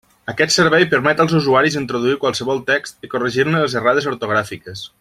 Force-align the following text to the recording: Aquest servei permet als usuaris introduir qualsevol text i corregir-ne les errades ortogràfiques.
Aquest 0.31 0.53
servei 0.53 0.85
permet 0.93 1.19
als 1.25 1.35
usuaris 1.39 1.77
introduir 1.81 2.15
qualsevol 2.25 2.63
text 2.71 3.07
i 3.09 3.11
corregir-ne 3.13 3.63
les 3.65 3.77
errades 3.83 4.09
ortogràfiques. 4.15 4.87